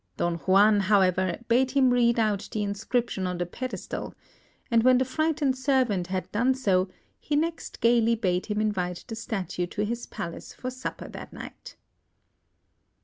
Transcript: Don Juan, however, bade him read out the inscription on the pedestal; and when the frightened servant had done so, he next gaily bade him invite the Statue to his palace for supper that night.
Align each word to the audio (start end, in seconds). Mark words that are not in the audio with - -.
Don 0.17 0.37
Juan, 0.37 0.79
however, 0.79 1.37
bade 1.47 1.69
him 1.69 1.91
read 1.91 2.17
out 2.17 2.49
the 2.51 2.63
inscription 2.63 3.27
on 3.27 3.37
the 3.37 3.45
pedestal; 3.45 4.15
and 4.71 4.81
when 4.81 4.97
the 4.97 5.05
frightened 5.05 5.55
servant 5.55 6.07
had 6.07 6.31
done 6.31 6.55
so, 6.55 6.89
he 7.19 7.35
next 7.35 7.79
gaily 7.81 8.15
bade 8.15 8.47
him 8.47 8.59
invite 8.59 9.05
the 9.07 9.15
Statue 9.15 9.67
to 9.67 9.85
his 9.85 10.07
palace 10.07 10.53
for 10.55 10.71
supper 10.71 11.07
that 11.09 11.31
night. 11.31 11.75